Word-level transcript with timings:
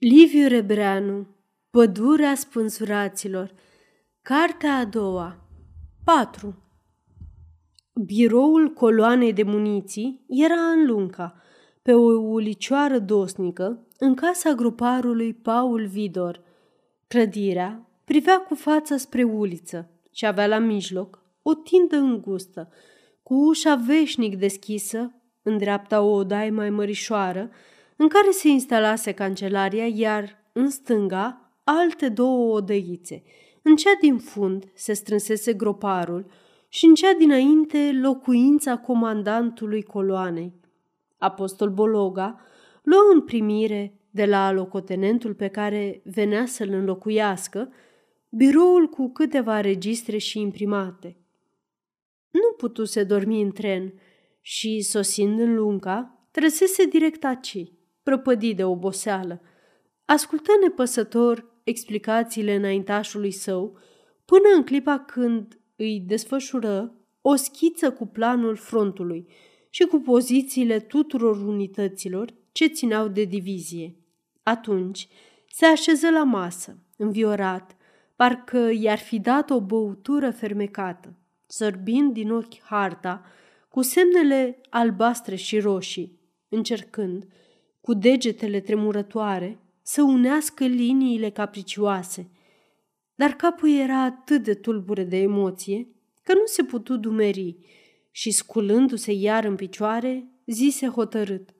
Liviu 0.00 0.48
Rebreanu 0.48 1.26
Pădurea 1.70 2.34
spânzuraților 2.34 3.54
Cartea 4.22 4.76
a 4.76 4.84
doua 4.84 5.48
4 6.04 6.62
Biroul 8.04 8.68
coloanei 8.68 9.32
de 9.32 9.42
muniții 9.42 10.24
era 10.28 10.54
în 10.60 10.86
Lunca, 10.86 11.34
pe 11.82 11.92
o 11.92 12.20
ulicioară 12.20 12.98
dosnică, 12.98 13.86
în 13.98 14.14
casa 14.14 14.52
gruparului 14.52 15.34
Paul 15.34 15.86
Vidor. 15.86 16.42
Clădirea 17.06 17.88
privea 18.04 18.38
cu 18.38 18.54
fața 18.54 18.96
spre 18.96 19.22
uliță 19.22 19.90
și 20.12 20.26
avea 20.26 20.46
la 20.46 20.58
mijloc 20.58 21.22
o 21.42 21.54
tindă 21.54 21.96
îngustă, 21.96 22.68
cu 23.22 23.34
ușa 23.34 23.74
veșnic 23.74 24.36
deschisă, 24.36 25.14
în 25.42 25.58
dreapta 25.58 26.00
o 26.00 26.10
odaie 26.10 26.50
mai 26.50 26.70
mărișoară, 26.70 27.50
în 28.00 28.08
care 28.08 28.30
se 28.30 28.48
instalase 28.48 29.12
cancelaria, 29.12 29.86
iar 29.86 30.36
în 30.52 30.70
stânga 30.70 31.52
alte 31.64 32.08
două 32.08 32.56
odăițe. 32.56 33.22
În 33.62 33.76
cea 33.76 33.90
din 34.00 34.18
fund 34.18 34.64
se 34.74 34.92
strânsese 34.92 35.52
groparul 35.52 36.26
și 36.68 36.84
în 36.84 36.94
cea 36.94 37.12
dinainte 37.12 37.90
locuința 38.02 38.78
comandantului 38.78 39.82
coloanei. 39.82 40.52
Apostol 41.18 41.70
Bologa 41.70 42.40
luă 42.82 43.12
în 43.12 43.20
primire 43.20 44.00
de 44.10 44.24
la 44.24 44.52
locotenentul 44.52 45.34
pe 45.34 45.48
care 45.48 46.00
venea 46.04 46.46
să-l 46.46 46.68
înlocuiască 46.68 47.72
biroul 48.28 48.86
cu 48.86 49.10
câteva 49.12 49.60
registre 49.60 50.16
și 50.18 50.40
imprimate. 50.40 51.16
Nu 52.30 52.54
putuse 52.56 53.04
dormi 53.04 53.42
în 53.42 53.50
tren 53.50 53.92
și, 54.40 54.80
sosind 54.80 55.40
în 55.40 55.54
lunga, 55.54 56.28
trăsese 56.30 56.84
direct 56.84 57.24
aici 57.24 57.78
prăpădit 58.10 58.56
de 58.56 58.64
oboseală. 58.64 59.40
Ascultă 60.04 60.52
nepăsător 60.62 61.46
explicațiile 61.64 62.54
înaintașului 62.54 63.30
său 63.30 63.78
până 64.24 64.48
în 64.56 64.62
clipa 64.62 64.98
când 64.98 65.60
îi 65.76 66.02
desfășură 66.06 66.94
o 67.20 67.34
schiță 67.34 67.92
cu 67.92 68.06
planul 68.06 68.56
frontului 68.56 69.26
și 69.68 69.84
cu 69.84 69.98
pozițiile 70.00 70.78
tuturor 70.78 71.46
unităților 71.46 72.34
ce 72.52 72.66
țineau 72.66 73.08
de 73.08 73.24
divizie. 73.24 73.96
Atunci 74.42 75.08
se 75.48 75.66
așeză 75.66 76.10
la 76.10 76.24
masă, 76.24 76.78
înviorat, 76.96 77.76
parcă 78.16 78.70
i-ar 78.72 78.98
fi 78.98 79.18
dat 79.18 79.50
o 79.50 79.60
băutură 79.60 80.30
fermecată, 80.30 81.14
sărbind 81.46 82.12
din 82.12 82.30
ochi 82.30 82.62
harta 82.62 83.24
cu 83.68 83.82
semnele 83.82 84.60
albastre 84.70 85.34
și 85.34 85.58
roșii, 85.58 86.18
încercând 86.48 87.26
cu 87.80 87.94
degetele 87.94 88.60
tremurătoare, 88.60 89.58
să 89.82 90.02
unească 90.02 90.66
liniile 90.66 91.30
capricioase. 91.30 92.30
Dar 93.14 93.30
capul 93.30 93.70
era 93.70 94.02
atât 94.02 94.42
de 94.42 94.54
tulbure 94.54 95.04
de 95.04 95.16
emoție 95.16 95.88
că 96.22 96.32
nu 96.32 96.42
se 96.44 96.62
putu 96.62 96.96
dumeri 96.96 97.56
și, 98.10 98.30
sculându-se 98.30 99.12
iar 99.12 99.44
în 99.44 99.56
picioare, 99.56 100.28
zise 100.46 100.86
hotărât. 100.86 101.54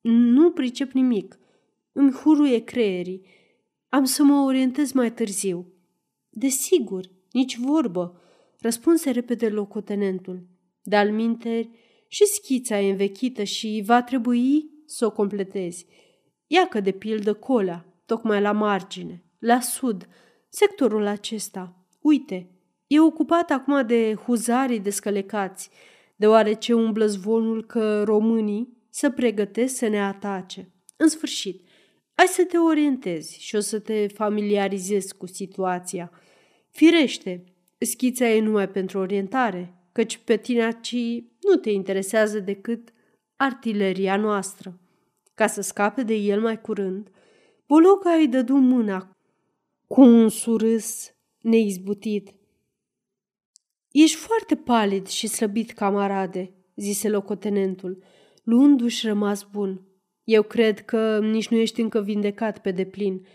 Nu 0.00 0.50
pricep 0.50 0.92
nimic. 0.92 1.38
Îmi 1.92 2.12
huruie 2.12 2.58
creierii. 2.58 3.26
Am 3.88 4.04
să 4.04 4.22
mă 4.22 4.44
orientez 4.44 4.92
mai 4.92 5.12
târziu. 5.12 5.72
Desigur, 6.30 7.10
nici 7.32 7.58
vorbă, 7.58 8.20
răspunse 8.60 9.10
repede 9.10 9.48
locotenentul. 9.48 10.46
De-al 10.82 11.12
minteri, 11.12 11.70
și 12.08 12.24
schița 12.24 12.80
e 12.80 12.90
învechită 12.90 13.42
și 13.42 13.82
va 13.86 14.02
trebui 14.02 14.70
să 14.86 15.06
o 15.06 15.10
completezi. 15.10 15.86
Ia 16.46 16.66
că 16.66 16.80
de 16.80 16.90
pildă 16.90 17.34
colea, 17.34 17.86
tocmai 18.06 18.40
la 18.40 18.52
margine, 18.52 19.24
la 19.38 19.60
sud, 19.60 20.08
sectorul 20.48 21.06
acesta. 21.06 21.86
Uite, 22.00 22.50
e 22.86 23.00
ocupat 23.00 23.50
acum 23.50 23.86
de 23.86 24.14
huzarii 24.14 24.80
descălecați, 24.80 25.70
deoarece 26.16 26.72
umblă 26.74 27.06
zvonul 27.06 27.64
că 27.64 28.02
românii 28.02 28.86
să 28.90 29.10
pregătesc 29.10 29.76
să 29.76 29.86
ne 29.88 30.02
atace. 30.02 30.72
În 30.96 31.08
sfârșit, 31.08 31.66
ai 32.14 32.26
să 32.26 32.44
te 32.44 32.56
orientezi 32.56 33.42
și 33.42 33.56
o 33.56 33.60
să 33.60 33.78
te 33.78 34.06
familiarizezi 34.06 35.16
cu 35.16 35.26
situația. 35.26 36.10
Firește, 36.70 37.44
schița 37.78 38.28
e 38.28 38.40
numai 38.40 38.68
pentru 38.68 38.98
orientare, 38.98 39.74
căci 39.92 40.16
pe 40.16 40.36
tine 40.36 40.64
aci 40.64 40.96
nu 41.40 41.56
te 41.60 41.70
interesează 41.70 42.38
decât 42.38 42.92
artileria 43.36 44.16
noastră. 44.16 44.78
Ca 45.34 45.46
să 45.46 45.60
scape 45.60 46.02
de 46.02 46.14
el 46.14 46.40
mai 46.40 46.60
curând, 46.60 47.10
Boloca 47.66 48.10
îi 48.10 48.28
dădu 48.28 48.54
mâna 48.54 49.10
cu 49.86 50.00
un 50.00 50.28
surâs 50.28 51.14
neizbutit. 51.38 52.34
Ești 53.90 54.16
foarte 54.16 54.56
palid 54.56 55.06
și 55.06 55.26
slăbit, 55.26 55.70
camarade, 55.70 56.54
zise 56.74 57.08
locotenentul, 57.08 58.02
luându-și 58.42 59.06
rămas 59.06 59.42
bun. 59.42 59.86
Eu 60.24 60.42
cred 60.42 60.84
că 60.84 61.18
nici 61.18 61.48
nu 61.48 61.56
ești 61.56 61.80
încă 61.80 62.00
vindecat 62.00 62.58
pe 62.60 62.70
deplin, 62.70 63.26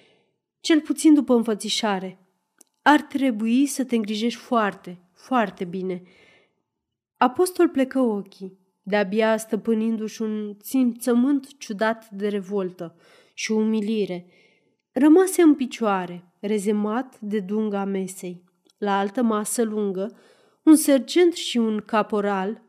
cel 0.60 0.82
puțin 0.82 1.14
după 1.14 1.34
înfățișare. 1.34 2.28
Ar 2.82 3.02
trebui 3.02 3.66
să 3.66 3.84
te 3.84 3.96
îngrijești 3.96 4.40
foarte, 4.40 5.02
foarte 5.14 5.66
bine. 5.66 6.02
Apostol 7.18 7.70
plecă 7.70 8.00
ochii 8.00 8.58
de-abia 8.84 9.38
stăpânindu-și 9.38 10.22
un 10.22 10.56
simțământ 10.62 11.58
ciudat 11.58 12.10
de 12.10 12.28
revoltă 12.28 12.96
și 13.34 13.52
umilire. 13.52 14.26
Rămase 14.92 15.42
în 15.42 15.56
picioare, 15.56 16.34
rezemat 16.40 17.20
de 17.20 17.40
dunga 17.40 17.84
mesei. 17.84 18.44
La 18.78 19.00
altă 19.00 19.22
masă 19.22 19.64
lungă, 19.64 20.18
un 20.64 20.76
sergent 20.76 21.34
și 21.34 21.58
un 21.58 21.82
caporal 21.86 22.62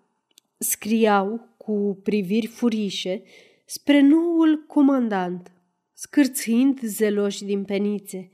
scriau 0.58 1.54
cu 1.56 2.00
priviri 2.02 2.46
furișe 2.46 3.22
spre 3.64 4.00
noul 4.00 4.64
comandant, 4.66 5.52
scârțâind 5.92 6.80
zeloși 6.80 7.44
din 7.44 7.64
penițe. 7.64 8.30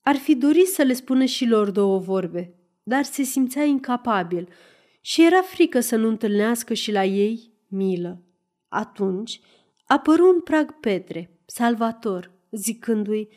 Ar 0.00 0.16
fi 0.16 0.34
dorit 0.34 0.66
să 0.66 0.82
le 0.82 0.92
spună 0.92 1.24
și 1.24 1.46
lor 1.46 1.70
două 1.70 1.98
vorbe, 1.98 2.54
dar 2.82 3.02
se 3.02 3.22
simțea 3.22 3.64
incapabil– 3.64 4.48
și 5.04 5.26
era 5.26 5.42
frică 5.42 5.80
să 5.80 5.96
nu 5.96 6.08
întâlnească 6.08 6.74
și 6.74 6.92
la 6.92 7.04
ei 7.04 7.52
milă. 7.68 8.22
Atunci 8.68 9.40
apăru 9.86 10.28
un 10.34 10.40
prag 10.40 10.80
Petre, 10.80 11.38
salvator, 11.46 12.30
zicându-i, 12.50 13.28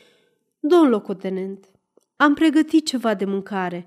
Domn 0.60 0.88
locotenent, 0.88 1.70
am 2.16 2.34
pregătit 2.34 2.86
ceva 2.86 3.14
de 3.14 3.24
mâncare, 3.24 3.86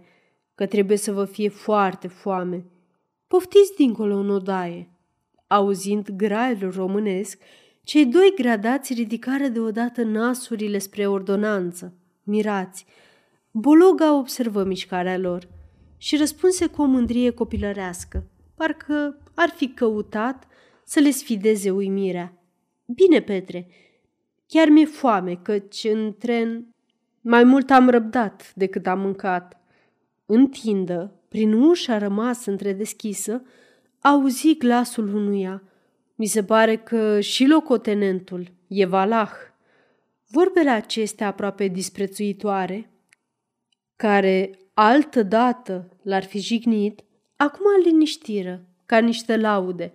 că 0.56 0.66
trebuie 0.66 0.98
să 0.98 1.12
vă 1.12 1.26
fie 1.26 1.50
foarte 1.50 2.08
foame. 2.08 2.66
Poftiți 3.28 3.76
dincolo 3.76 4.16
în 4.16 4.30
odaie. 4.30 4.90
Auzind 5.48 6.10
graiul 6.10 6.72
românesc, 6.72 7.42
cei 7.84 8.06
doi 8.06 8.34
gradați 8.36 8.94
ridicară 8.94 9.48
deodată 9.48 10.04
nasurile 10.04 10.78
spre 10.78 11.08
ordonanță, 11.08 11.94
mirați. 12.24 12.86
Bologa 13.52 14.18
observă 14.18 14.64
mișcarea 14.64 15.18
lor– 15.18 15.48
și 16.02 16.18
răspunse 16.18 16.68
cu 16.68 16.82
o 16.82 16.86
mândrie 16.86 17.30
copilărească, 17.30 18.24
parcă 18.56 19.22
ar 19.34 19.50
fi 19.50 19.68
căutat 19.68 20.48
să 20.84 21.00
le 21.00 21.12
sfideze 21.12 21.70
uimirea. 21.70 22.34
Bine, 22.86 23.22
Petre, 23.22 23.68
chiar 24.48 24.68
mi-e 24.68 24.86
foame, 24.86 25.36
căci 25.36 25.84
în 25.84 26.16
tren 26.20 26.76
mai 27.22 27.44
mult 27.44 27.70
am 27.70 27.90
răbdat 27.90 28.54
decât 28.56 28.88
am 28.88 29.00
mâncat. 29.00 29.62
În 30.26 30.48
tindă, 30.48 31.14
prin 31.28 31.54
ușa 31.54 31.98
rămas 31.98 32.46
întredeschisă, 32.46 33.42
auzi 34.00 34.58
glasul 34.58 35.16
unuia. 35.16 35.64
Mi 36.16 36.26
se 36.26 36.44
pare 36.44 36.78
că 36.78 37.20
și 37.20 37.46
locotenentul 37.46 38.52
e 38.68 38.86
valah. 38.86 39.31
Vorbele 40.28 40.70
acestea 40.70 41.28
aproape 41.28 41.68
disprețuitoare, 41.68 42.90
care 43.96 44.59
altă 44.81 45.24
dată 45.24 45.98
l-ar 46.02 46.24
fi 46.24 46.40
jignit, 46.40 47.04
acum 47.36 47.66
liniștiră, 47.84 48.66
ca 48.86 48.98
niște 48.98 49.38
laude, 49.38 49.92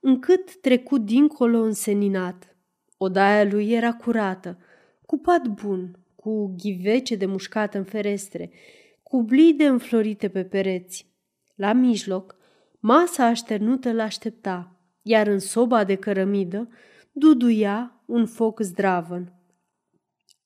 încât 0.00 0.60
trecut 0.60 1.04
dincolo 1.04 1.58
înseninat. 1.58 2.56
Odaia 2.96 3.44
lui 3.44 3.72
era 3.72 3.92
curată, 3.92 4.58
cu 5.06 5.18
pat 5.18 5.46
bun, 5.46 5.98
cu 6.14 6.54
ghivece 6.56 7.14
de 7.14 7.26
mușcat 7.26 7.74
în 7.74 7.84
ferestre, 7.84 8.50
cu 9.02 9.22
blide 9.22 9.66
înflorite 9.66 10.28
pe 10.28 10.44
pereți. 10.44 11.12
La 11.54 11.72
mijloc, 11.72 12.36
masa 12.80 13.24
așternută 13.24 13.92
l-aștepta, 13.92 14.76
iar 15.02 15.26
în 15.26 15.38
soba 15.38 15.84
de 15.84 15.94
cărămidă 15.94 16.68
duduia 17.12 18.02
un 18.06 18.26
foc 18.26 18.60
zdravăn. 18.60 19.32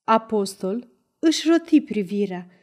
Apostol 0.04 0.88
își 1.18 1.48
roti 1.48 1.80
privirea– 1.80 2.46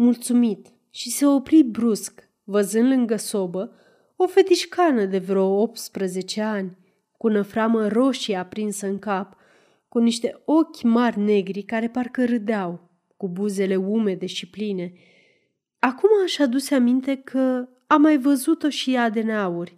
mulțumit 0.00 0.66
și 0.90 1.10
se 1.10 1.26
opri 1.26 1.62
brusc, 1.62 2.28
văzând 2.44 2.88
lângă 2.88 3.16
sobă 3.16 3.72
o 4.16 4.26
fetișcană 4.26 5.04
de 5.04 5.18
vreo 5.18 5.60
18 5.60 6.40
ani, 6.40 6.76
cu 7.16 7.28
năframă 7.28 7.88
roșie 7.88 8.36
aprinsă 8.36 8.86
în 8.86 8.98
cap, 8.98 9.36
cu 9.88 9.98
niște 9.98 10.42
ochi 10.44 10.82
mari 10.82 11.18
negri 11.18 11.62
care 11.62 11.88
parcă 11.88 12.24
râdeau, 12.24 12.90
cu 13.16 13.28
buzele 13.28 13.76
umede 13.76 14.26
și 14.26 14.50
pline. 14.50 14.92
Acum 15.78 16.08
așa 16.24 16.44
aduse 16.44 16.74
aminte 16.74 17.16
că 17.16 17.68
a 17.86 17.96
mai 17.96 18.18
văzut-o 18.18 18.68
și 18.68 18.94
ea 18.94 19.10
de 19.10 19.20
neauri, 19.20 19.74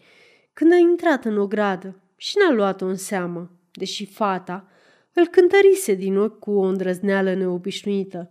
când 0.53 0.73
a 0.73 0.77
intrat 0.77 1.25
în 1.25 1.39
ogradă 1.39 2.03
și 2.17 2.37
n-a 2.39 2.55
luat-o 2.55 2.87
în 2.87 2.97
seamă, 2.97 3.51
deși 3.73 4.07
fata 4.07 4.69
îl 5.13 5.27
cântărise 5.27 5.95
din 5.95 6.19
ochi 6.19 6.39
cu 6.39 6.51
o 6.51 6.63
îndrăzneală 6.63 7.35
neobișnuită. 7.35 8.31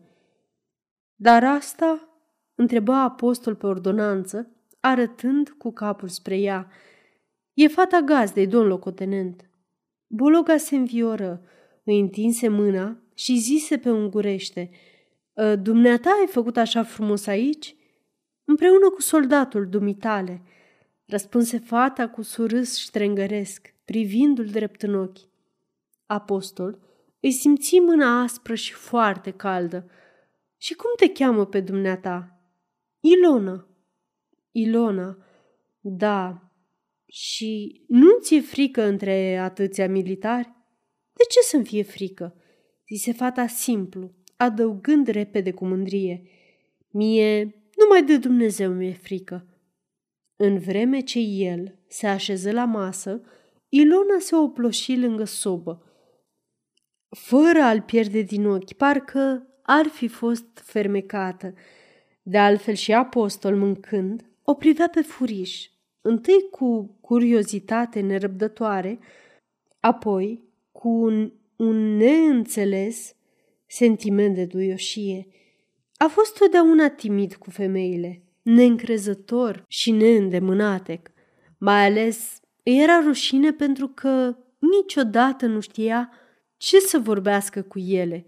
Dar 1.21 1.44
asta 1.44 2.09
întreba 2.56 3.01
apostol 3.01 3.56
pe 3.56 3.65
ordonanță, 3.65 4.51
arătând 4.79 5.50
cu 5.50 5.71
capul 5.71 6.07
spre 6.07 6.38
ea. 6.38 6.68
E 7.53 7.68
fata 7.68 8.00
gazdei, 8.00 8.47
domn 8.47 8.68
locotenent. 8.68 9.50
Bologa 10.07 10.57
se 10.57 10.75
învioră, 10.75 11.41
îi 11.83 12.00
întinse 12.00 12.47
mâna 12.47 12.97
și 13.13 13.38
zise 13.38 13.77
pe 13.77 13.89
ungurește, 13.89 14.69
ă, 15.38 15.56
Dumneata 15.56 16.09
ai 16.19 16.27
făcut 16.27 16.57
așa 16.57 16.83
frumos 16.83 17.27
aici?" 17.27 17.75
Împreună 18.45 18.89
cu 18.89 19.01
soldatul 19.01 19.68
dumitale, 19.69 20.41
răspunse 21.06 21.57
fata 21.57 22.09
cu 22.09 22.21
surâs 22.21 22.77
ștrengăresc, 22.77 23.73
privindu-l 23.85 24.45
drept 24.45 24.81
în 24.81 24.95
ochi. 24.95 25.19
Apostol 26.06 26.79
îi 27.19 27.31
simți 27.31 27.79
mâna 27.79 28.21
aspră 28.21 28.56
și 28.56 28.73
foarte 28.73 29.31
caldă. 29.31 29.89
Și 30.62 30.74
cum 30.74 30.90
te 30.96 31.12
cheamă 31.12 31.46
pe 31.46 31.60
dumneata?" 31.60 32.42
Ilona." 33.00 33.68
Ilona, 34.52 35.18
da. 35.80 36.52
Și 37.06 37.84
nu 37.88 38.19
ți-e 38.19 38.42
frică 38.42 38.84
între 38.84 39.38
atâția 39.38 39.88
militari?" 39.88 40.48
De 41.13 41.24
ce 41.30 41.40
să-mi 41.40 41.66
fie 41.66 41.84
frică?" 41.84 42.36
zise 42.88 43.12
fata 43.12 43.48
simplu, 43.48 44.12
adăugând 44.36 45.08
repede 45.08 45.52
cu 45.52 45.66
mândrie. 45.66 46.30
Mie 46.90 47.64
numai 47.75 48.04
de 48.04 48.18
Dumnezeu 48.18 48.72
mi-e 48.72 48.94
frică. 48.94 49.46
În 50.36 50.60
vreme 50.60 51.00
ce 51.00 51.19
el 51.19 51.80
se 51.88 52.07
așeză 52.07 52.52
la 52.52 52.66
masă, 52.66 53.22
Ilona 53.69 54.19
se 54.19 54.36
oploși 54.36 54.96
lângă 54.96 55.24
sobă. 55.24 55.86
Fără 57.10 57.60
a-l 57.62 57.81
pierde 57.81 58.22
din 58.22 58.46
ochi, 58.46 58.74
parcă 58.74 59.50
ar 59.71 59.88
fi 59.88 60.07
fost 60.07 60.62
fermecată. 60.63 61.53
De 62.21 62.38
altfel 62.38 62.73
și 62.73 62.94
apostol 62.94 63.56
mâncând, 63.56 64.25
o 64.44 64.53
privea 64.53 64.89
pe 64.89 65.01
furiș, 65.01 65.69
întâi 66.01 66.47
cu 66.51 66.97
curiozitate 67.01 68.00
nerăbdătoare, 68.00 69.00
apoi 69.79 70.44
cu 70.71 70.89
un, 70.89 71.31
un 71.56 71.97
neînțeles 71.97 73.15
sentiment 73.65 74.35
de 74.35 74.45
duioșie. 74.45 75.27
A 75.97 76.07
fost 76.07 76.38
totdeauna 76.38 76.89
timid 76.89 77.35
cu 77.35 77.50
femeile, 77.50 78.21
neîncrezător 78.41 79.63
și 79.68 79.91
neîndemânatec. 79.91 81.12
Mai 81.57 81.85
ales 81.85 82.39
era 82.63 83.00
rușine 83.00 83.51
pentru 83.51 83.88
că 83.88 84.38
niciodată 84.59 85.45
nu 85.45 85.59
știa 85.59 86.12
ce 86.57 86.79
să 86.79 87.00
vorbească 87.00 87.62
cu 87.62 87.79
ele. 87.79 88.25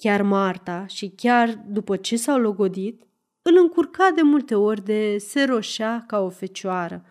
Chiar 0.00 0.22
Marta 0.22 0.86
și 0.86 1.12
chiar 1.16 1.64
după 1.68 1.96
ce 1.96 2.16
s-au 2.16 2.38
logodit, 2.38 3.02
îl 3.42 3.56
încurca 3.60 4.10
de 4.14 4.22
multe 4.22 4.54
ori 4.54 4.84
de 4.84 5.18
se 5.18 5.44
roșea 5.44 6.04
ca 6.06 6.20
o 6.20 6.28
fecioară. 6.28 7.04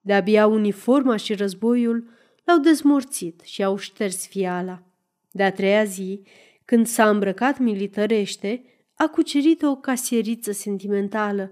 De-abia 0.00 0.46
uniforma 0.46 1.16
și 1.16 1.34
războiul 1.34 2.08
l-au 2.44 2.58
dezmorțit 2.58 3.40
și 3.40 3.62
au 3.62 3.76
șters 3.76 4.26
fiala. 4.26 4.82
De-a 5.30 5.52
treia 5.52 5.84
zi, 5.84 6.22
când 6.64 6.86
s-a 6.86 7.08
îmbrăcat 7.08 7.58
militărește, 7.58 8.64
a 8.94 9.06
cucerit 9.06 9.62
o 9.62 9.76
casieriță 9.76 10.52
sentimentală, 10.52 11.50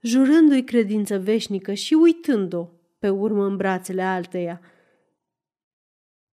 jurându-i 0.00 0.64
credință 0.64 1.18
veșnică 1.18 1.72
și 1.72 1.94
uitând-o 1.94 2.68
pe 2.98 3.08
urmă 3.08 3.44
în 3.44 3.56
brațele 3.56 4.02
alteia. 4.02 4.60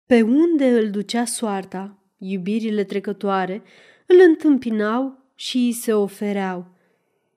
Pe 0.06 0.22
unde 0.22 0.66
îl 0.66 0.89
ducea 0.89 1.25
soarta, 1.25 1.96
iubirile 2.17 2.83
trecătoare 2.83 3.63
îl 4.05 4.15
întâmpinau 4.27 5.25
și 5.35 5.57
îi 5.57 5.71
se 5.71 5.93
ofereau. 5.93 6.65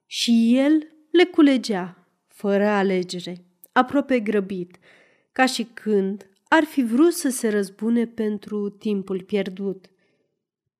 Și 0.05 0.57
el 0.57 0.87
le 1.11 1.23
culegea, 1.23 2.07
fără 2.27 2.67
alegere, 2.67 3.45
aproape 3.71 4.19
grăbit, 4.19 4.77
ca 5.31 5.45
și 5.45 5.63
când 5.63 6.29
ar 6.47 6.63
fi 6.63 6.83
vrut 6.83 7.13
să 7.13 7.29
se 7.29 7.49
răzbune 7.49 8.05
pentru 8.05 8.69
timpul 8.69 9.21
pierdut. 9.21 9.85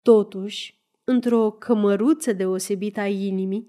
Totuși, 0.02 0.80
într-o 1.04 1.52
cămăruță 1.52 2.34
deosebită 2.34 3.00
a 3.00 3.08
inimii, 3.08 3.68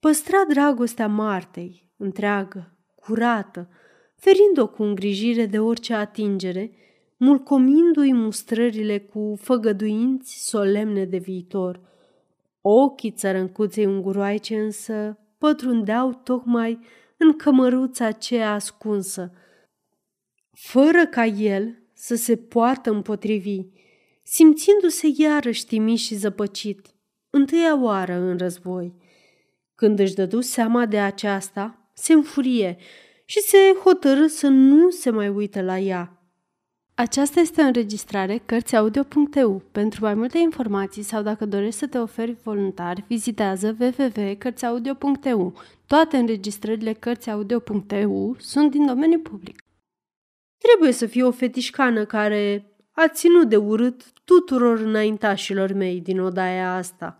păstra 0.00 0.44
dragostea 0.48 1.08
Martei, 1.08 1.90
întreagă, 1.96 2.76
curată, 2.94 3.68
ferind-o 4.16 4.68
cu 4.68 4.82
îngrijire 4.82 5.46
de 5.46 5.58
orice 5.58 5.94
atingere, 5.94 6.72
mulcomindu-i 7.18 8.12
mustrările 8.12 8.98
cu 8.98 9.34
făgăduinți 9.40 10.48
solemne 10.48 11.04
de 11.04 11.16
viitor. 11.16 11.80
Ochii 12.60 13.10
țărâncuței 13.10 13.86
unguroaice 13.86 14.58
însă 14.58 15.18
pătrundeau 15.38 16.20
tocmai 16.24 16.78
în 17.16 17.32
cămăruța 17.32 18.04
aceea 18.04 18.52
ascunsă, 18.52 19.32
fără 20.52 21.06
ca 21.06 21.24
el 21.24 21.82
să 21.94 22.14
se 22.14 22.36
poată 22.36 22.90
împotrivi, 22.90 23.60
simțindu-se 24.22 25.06
iarăși 25.16 25.66
timid 25.66 25.96
și 25.96 26.14
zăpăcit, 26.14 26.86
întâia 27.30 27.82
oară 27.82 28.14
în 28.14 28.38
război. 28.38 28.94
Când 29.74 29.98
își 29.98 30.14
dădu 30.14 30.40
seama 30.40 30.86
de 30.86 30.98
aceasta, 30.98 31.90
se 31.94 32.12
înfurie 32.12 32.76
și 33.24 33.40
se 33.40 33.58
hotărâ 33.84 34.26
să 34.26 34.46
nu 34.48 34.90
se 34.90 35.10
mai 35.10 35.28
uită 35.28 35.62
la 35.62 35.78
ea. 35.78 36.17
Aceasta 37.00 37.40
este 37.40 37.62
o 37.62 37.64
înregistrare 37.64 38.42
Cărțiaudio.eu. 38.46 39.62
Pentru 39.72 40.04
mai 40.04 40.14
multe 40.14 40.38
informații 40.38 41.02
sau 41.02 41.22
dacă 41.22 41.46
dorești 41.46 41.78
să 41.78 41.86
te 41.86 41.98
oferi 41.98 42.36
voluntar, 42.42 43.04
vizitează 43.06 43.76
www.cărțiaudio.eu. 43.80 45.60
Toate 45.86 46.16
înregistrările 46.16 46.92
Cărțiaudio.eu 46.92 48.36
sunt 48.38 48.70
din 48.70 48.86
domeniu 48.86 49.18
public. 49.18 49.62
Trebuie 50.58 50.92
să 50.92 51.06
fie 51.06 51.22
o 51.22 51.30
fetișcană 51.30 52.04
care 52.04 52.72
a 52.92 53.08
ținut 53.08 53.48
de 53.48 53.56
urât 53.56 54.12
tuturor 54.24 54.78
înaintașilor 54.78 55.72
mei 55.72 56.00
din 56.00 56.20
odaia 56.20 56.74
asta, 56.74 57.18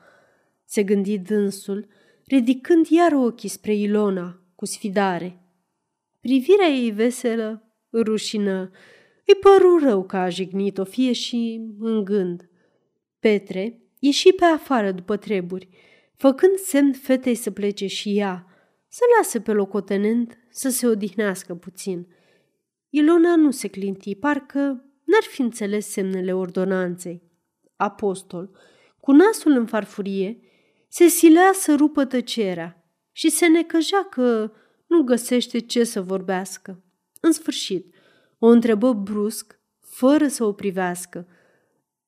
se 0.64 0.82
gândi 0.82 1.18
dânsul, 1.18 1.86
ridicând 2.26 2.86
iar 2.86 3.12
ochii 3.12 3.48
spre 3.48 3.74
Ilona, 3.74 4.40
cu 4.54 4.64
sfidare. 4.66 5.42
Privirea 6.20 6.66
ei 6.66 6.90
veselă, 6.90 7.72
rușină, 7.92 8.70
îi 9.28 9.34
păru 9.34 9.78
rău 9.78 10.04
că 10.04 10.16
a 10.16 10.28
jignit-o, 10.28 10.84
fie 10.84 11.12
și 11.12 11.60
în 11.78 12.04
gând. 12.04 12.48
Petre 13.18 13.82
ieși 13.98 14.32
pe 14.32 14.44
afară 14.44 14.92
după 14.92 15.16
treburi, 15.16 15.68
făcând 16.16 16.54
semn 16.56 16.92
fetei 16.92 17.34
să 17.34 17.50
plece 17.50 17.86
și 17.86 18.18
ea, 18.18 18.46
să 18.88 19.00
lase 19.16 19.40
pe 19.40 19.52
locotenent 19.52 20.38
să 20.50 20.68
se 20.68 20.86
odihnească 20.86 21.54
puțin. 21.54 22.06
Ilona 22.90 23.36
nu 23.36 23.50
se 23.50 23.68
clinti, 23.68 24.14
parcă 24.14 24.60
n-ar 25.04 25.22
fi 25.30 25.40
înțeles 25.40 25.86
semnele 25.86 26.32
ordonanței. 26.32 27.22
Apostol, 27.76 28.50
cu 29.00 29.12
nasul 29.12 29.52
în 29.52 29.66
farfurie, 29.66 30.40
se 30.88 31.06
silea 31.06 31.50
să 31.52 31.74
rupă 31.74 32.04
tăcerea 32.04 32.90
și 33.12 33.30
se 33.30 33.46
necăjea 33.46 34.04
că 34.04 34.52
nu 34.86 35.02
găsește 35.02 35.58
ce 35.58 35.84
să 35.84 36.02
vorbească. 36.02 36.82
În 37.20 37.32
sfârșit, 37.32 37.94
o 38.38 38.46
întrebă 38.46 38.92
brusc, 38.92 39.60
fără 39.80 40.28
să 40.28 40.44
o 40.44 40.52
privească. 40.52 41.26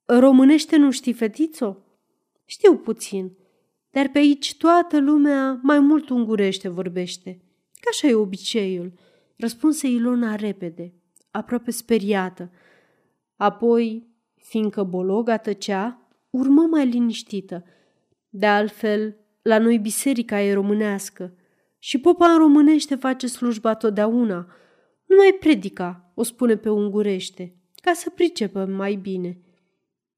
Românește 0.04 0.76
nu 0.76 0.90
știi, 0.90 1.12
fetițo? 1.12 1.76
Știu 2.44 2.76
puțin, 2.76 3.36
dar 3.90 4.08
pe 4.08 4.18
aici 4.18 4.56
toată 4.56 5.00
lumea 5.00 5.60
mai 5.62 5.78
mult 5.78 6.08
ungurește 6.08 6.68
vorbește. 6.68 7.40
Ca 7.80 7.88
așa 7.90 8.06
e 8.06 8.14
obiceiul, 8.14 8.92
răspunse 9.36 9.86
Ilona 9.86 10.34
repede, 10.34 10.94
aproape 11.30 11.70
speriată. 11.70 12.50
Apoi, 13.36 14.08
fiindcă 14.34 14.82
Bologa 14.82 15.36
tăcea, 15.36 16.08
urmă 16.30 16.62
mai 16.62 16.86
liniștită. 16.86 17.64
De 18.28 18.46
altfel, 18.46 19.16
la 19.42 19.58
noi 19.58 19.78
biserica 19.78 20.40
e 20.42 20.52
românească 20.52 21.34
și 21.78 21.98
popa 21.98 22.26
în 22.32 22.38
românește 22.38 22.94
face 22.94 23.26
slujba 23.26 23.74
totdeauna. 23.74 24.46
Nu 25.10 25.16
mai 25.16 25.36
predica, 25.40 26.12
o 26.14 26.22
spune 26.22 26.56
pe 26.56 26.68
ungurește, 26.68 27.54
ca 27.82 27.92
să 27.92 28.10
pricepă 28.10 28.64
mai 28.64 28.94
bine. 28.94 29.38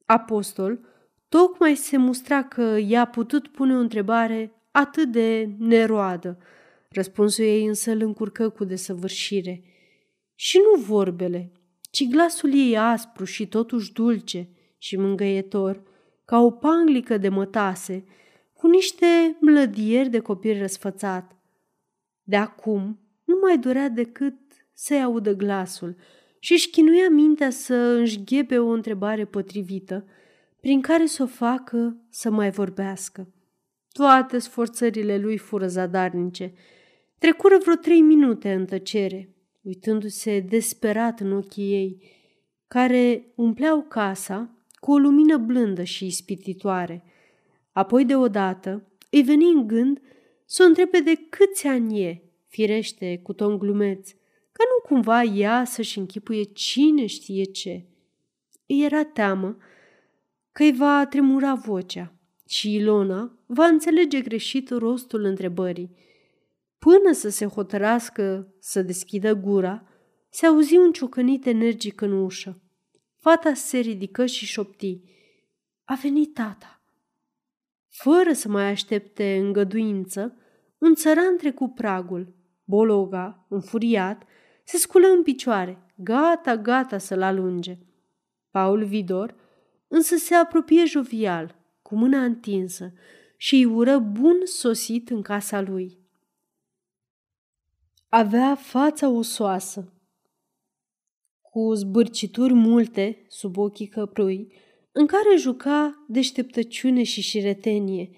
Apostol 0.07 0.81
tocmai 1.29 1.75
se 1.75 1.97
mustra 1.97 2.45
că 2.45 2.79
i-a 2.87 3.05
putut 3.05 3.49
pune 3.49 3.75
o 3.75 3.79
întrebare 3.79 4.53
atât 4.71 5.13
de 5.13 5.49
neroadă. 5.59 6.39
Răspunsul 6.91 7.45
ei 7.45 7.67
însă 7.67 7.91
îl 7.91 8.01
încurcă 8.03 8.49
cu 8.49 8.65
desăvârșire. 8.65 9.63
Și 10.35 10.59
nu 10.59 10.83
vorbele, 10.83 11.53
ci 11.91 12.09
glasul 12.09 12.55
ei 12.55 12.79
aspru 12.79 13.25
și 13.25 13.47
totuși 13.47 13.93
dulce 13.93 14.49
și 14.79 14.97
mângăietor, 14.97 15.83
ca 16.25 16.39
o 16.39 16.51
panglică 16.51 17.19
de 17.19 17.29
mătase, 17.29 18.05
cu 18.53 18.67
niște 18.67 19.37
mlădieri 19.41 20.09
de 20.09 20.19
copil 20.19 20.59
răsfățat. 20.59 21.37
De 22.23 22.37
acum 22.37 23.01
nu 23.25 23.39
mai 23.43 23.59
durea 23.59 23.89
decât 23.89 24.42
să-i 24.75 25.03
audă 25.03 25.33
glasul 25.35 25.97
și 26.39 26.53
își 26.53 26.71
chinuia 26.71 27.09
mintea 27.09 27.51
să 27.51 27.75
înșghebe 27.75 28.59
o 28.59 28.69
întrebare 28.69 29.25
potrivită, 29.25 30.05
prin 30.61 30.81
care 30.81 31.07
să 31.07 31.23
o 31.23 31.27
facă 31.27 31.97
să 32.09 32.31
mai 32.31 32.51
vorbească. 32.51 33.33
Toate 33.93 34.39
sforțările 34.39 35.19
lui 35.19 35.37
fură 35.37 35.67
zadarnice. 35.67 36.53
Trecură 37.19 37.59
vreo 37.63 37.75
trei 37.75 38.01
minute 38.01 38.53
în 38.53 38.65
tăcere, 38.65 39.35
uitându-se 39.63 40.41
desperat 40.41 41.21
în 41.21 41.33
ochii 41.33 41.73
ei, 41.73 42.03
care 42.69 43.33
umpleau 43.35 43.83
casa 43.83 44.51
cu 44.75 44.93
o 44.93 44.97
lumină 44.97 45.37
blândă 45.37 45.83
și 45.83 46.07
ispititoare. 46.07 47.05
Apoi 47.73 48.05
deodată 48.05 48.87
îi 49.11 49.23
veni 49.23 49.51
în 49.51 49.67
gând 49.67 50.01
să 50.45 50.63
o 50.63 50.67
întrebe 50.67 51.01
de 51.01 51.15
câți 51.29 51.67
ani 51.67 52.03
e, 52.03 52.23
firește, 52.47 53.21
cu 53.23 53.33
ton 53.33 53.59
glumeț, 53.59 54.11
ca 54.63 54.69
nu 54.69 54.95
cumva 54.95 55.23
ea 55.23 55.65
să-și 55.65 55.99
închipuie 55.99 56.43
cine 56.43 57.07
știe 57.07 57.45
ce. 57.45 57.85
Îi 58.67 58.85
era 58.85 59.05
teamă 59.05 59.57
că 60.53 60.63
îi 60.63 60.73
va 60.73 61.07
tremura 61.07 61.55
vocea 61.55 62.13
și 62.49 62.75
Ilona 62.75 63.39
va 63.47 63.65
înțelege 63.65 64.21
greșit 64.21 64.71
rostul 64.71 65.25
întrebării. 65.25 65.97
Până 66.79 67.13
să 67.13 67.29
se 67.29 67.47
hotărască 67.47 68.55
să 68.59 68.83
deschidă 68.83 69.35
gura, 69.35 69.87
se 70.29 70.47
auzi 70.47 70.77
un 70.77 70.93
ciocănit 70.93 71.47
energic 71.47 72.01
în 72.01 72.13
ușă. 72.13 72.61
Fata 73.19 73.55
se 73.55 73.79
ridică 73.79 74.27
și 74.27 74.47
șopti. 74.47 75.01
A 75.85 75.95
venit 76.03 76.35
tata. 76.35 76.83
Fără 77.89 78.33
să 78.33 78.49
mai 78.49 78.71
aștepte 78.71 79.37
îngăduință, 79.37 80.37
un 80.79 80.95
țăran 80.95 81.37
trecu 81.37 81.69
pragul. 81.69 82.35
Bologa, 82.65 83.47
înfuriat, 83.49 84.23
se 84.65 84.77
sculă 84.77 85.07
în 85.07 85.23
picioare, 85.23 85.93
gata, 85.95 86.57
gata 86.57 86.99
să-l 86.99 87.23
alunge. 87.23 87.79
Paul 88.51 88.85
Vidor 88.85 89.35
însă 89.89 90.17
se 90.17 90.35
apropie 90.35 90.85
jovial, 90.85 91.57
cu 91.83 91.97
mâna 91.97 92.25
întinsă, 92.25 92.93
și 93.37 93.55
îi 93.55 93.65
ură 93.65 93.99
bun 93.99 94.37
sosit 94.45 95.11
în 95.11 95.23
casa 95.23 95.61
lui. 95.61 95.99
Avea 98.09 98.55
fața 98.55 99.09
osoasă, 99.09 99.93
cu 101.41 101.73
zbârcituri 101.75 102.53
multe 102.53 103.25
sub 103.29 103.57
ochii 103.57 103.87
căprui, 103.87 104.53
în 104.93 105.07
care 105.07 105.37
juca 105.37 106.05
deșteptăciune 106.09 107.03
și 107.03 107.21
șiretenie 107.21 108.11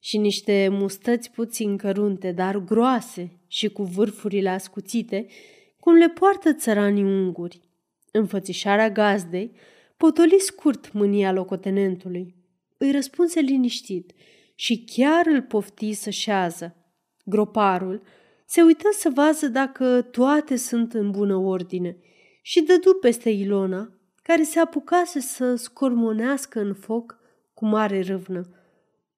și 0.00 0.18
niște 0.18 0.68
mustăți 0.70 1.30
puțin 1.30 1.76
cărunte, 1.76 2.32
dar 2.32 2.58
groase 2.58 3.40
și 3.46 3.68
cu 3.68 3.82
vârfurile 3.82 4.48
ascuțite, 4.48 5.26
cum 5.82 5.94
le 5.94 6.08
poartă 6.08 6.52
țăranii 6.52 7.02
unguri. 7.02 7.60
Înfățișarea 8.10 8.90
gazdei 8.90 9.52
potoli 9.96 10.38
scurt 10.38 10.92
mânia 10.92 11.32
locotenentului. 11.32 12.34
Îi 12.78 12.90
răspunse 12.90 13.40
liniștit 13.40 14.12
și 14.54 14.84
chiar 14.84 15.26
îl 15.26 15.42
pofti 15.42 15.92
să 15.92 16.10
șează. 16.10 16.76
Groparul 17.24 18.02
se 18.46 18.62
uită 18.62 18.88
să 18.98 19.10
vază 19.14 19.48
dacă 19.48 20.02
toate 20.02 20.56
sunt 20.56 20.94
în 20.94 21.10
bună 21.10 21.36
ordine 21.36 21.96
și 22.42 22.60
dădu 22.60 22.94
peste 23.00 23.30
Ilona, 23.30 23.92
care 24.22 24.42
se 24.42 24.58
apucase 24.58 25.20
să 25.20 25.54
scormonească 25.54 26.60
în 26.60 26.74
foc 26.74 27.18
cu 27.54 27.66
mare 27.66 28.00
râvnă. 28.00 28.42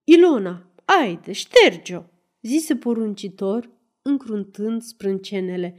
Ilona, 0.05 0.73
aide, 0.85 1.33
șterge-o, 1.33 2.03
zise 2.41 2.77
poruncitor, 2.77 3.71
încruntând 4.03 4.83
sprâncenele. 4.83 5.77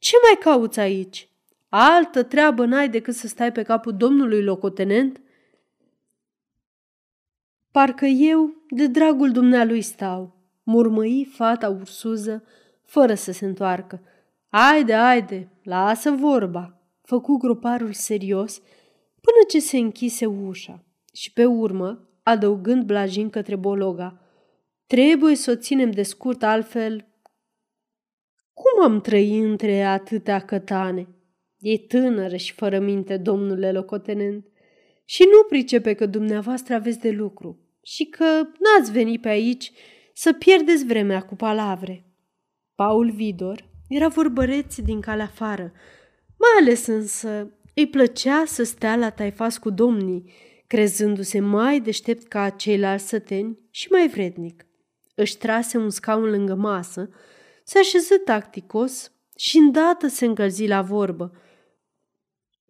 Ce 0.00 0.16
mai 0.22 0.38
cauți 0.40 0.80
aici? 0.80 1.28
Altă 1.68 2.22
treabă 2.22 2.64
n-ai 2.64 2.88
decât 2.88 3.14
să 3.14 3.26
stai 3.26 3.52
pe 3.52 3.62
capul 3.62 3.96
domnului 3.96 4.42
locotenent? 4.42 5.20
Parcă 7.70 8.04
eu, 8.04 8.54
de 8.70 8.86
dragul 8.86 9.32
dumnealui 9.32 9.82
stau, 9.82 10.36
murmăi 10.62 11.28
fata 11.32 11.68
ursuză, 11.68 12.44
fără 12.84 13.14
să 13.14 13.32
se 13.32 13.44
întoarcă. 13.46 14.00
Haide, 14.48 14.94
haide, 14.94 15.48
lasă 15.62 16.10
vorba, 16.10 16.80
făcu 17.02 17.36
groparul 17.36 17.92
serios, 17.92 18.58
până 19.20 19.44
ce 19.48 19.60
se 19.60 19.76
închise 19.76 20.26
ușa 20.26 20.84
și 21.12 21.32
pe 21.32 21.44
urmă, 21.44 22.08
adăugând 22.22 22.84
blajin 22.84 23.30
către 23.30 23.56
Bologa, 23.56 24.20
trebuie 24.86 25.34
să 25.34 25.50
o 25.50 25.56
ținem 25.56 25.90
de 25.90 26.02
scurt, 26.02 26.42
altfel... 26.42 27.04
Cum 28.80 28.92
am 28.92 29.00
trăit 29.00 29.44
între 29.44 29.82
atâtea 29.82 30.40
cătane? 30.40 31.08
E 31.58 31.78
tânără 31.78 32.36
și 32.36 32.52
fără 32.52 32.78
minte, 32.78 33.16
domnule 33.16 33.72
locotenent, 33.72 34.46
și 35.04 35.22
nu 35.22 35.42
pricepe 35.48 35.94
că 35.94 36.06
dumneavoastră 36.06 36.74
aveți 36.74 36.98
de 36.98 37.10
lucru 37.10 37.58
și 37.82 38.04
că 38.04 38.24
n-ați 38.24 38.92
venit 38.92 39.20
pe 39.20 39.28
aici 39.28 39.72
să 40.14 40.32
pierdeți 40.32 40.86
vremea 40.86 41.20
cu 41.20 41.34
palavre. 41.34 42.04
Paul 42.74 43.10
Vidor 43.10 43.68
era 43.88 44.08
vorbăreț 44.08 44.76
din 44.76 45.00
calea 45.00 45.24
afară, 45.24 45.72
mai 46.26 46.60
ales 46.60 46.86
însă 46.86 47.52
îi 47.74 47.88
plăcea 47.88 48.44
să 48.46 48.62
stea 48.62 48.96
la 48.96 49.10
taifas 49.10 49.58
cu 49.58 49.70
domnii, 49.70 50.32
crezându-se 50.66 51.40
mai 51.40 51.80
deștept 51.80 52.28
ca 52.28 52.48
ceilalți 52.48 53.08
săteni 53.08 53.58
și 53.70 53.88
mai 53.90 54.08
vrednic. 54.08 54.66
Își 55.14 55.36
trase 55.36 55.78
un 55.78 55.90
scaun 55.90 56.30
lângă 56.30 56.54
masă, 56.54 57.10
se 57.70 57.78
așeză 57.78 58.14
tacticos 58.24 59.12
și 59.36 59.56
îndată 59.58 60.06
se 60.06 60.24
încălzi 60.24 60.66
la 60.66 60.82
vorbă– 60.82 61.32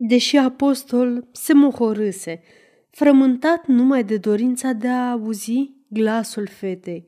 deși 0.02 0.36
apostol 0.36 1.28
se 1.32 1.52
mohorâse, 1.52 2.42
frământat 2.90 3.66
numai 3.66 4.04
de 4.04 4.16
dorința 4.16 4.72
de 4.72 4.88
a 4.88 5.10
auzi 5.10 5.70
glasul 5.88 6.46
fetei. 6.46 7.06